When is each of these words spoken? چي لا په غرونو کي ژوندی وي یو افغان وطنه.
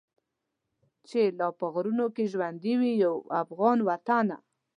چي 1.07 1.21
لا 1.37 1.47
په 1.59 1.65
غرونو 1.73 2.05
کي 2.15 2.23
ژوندی 2.31 2.73
وي 2.79 2.91
یو 3.03 3.15
افغان 3.41 3.77
وطنه. 3.87 4.37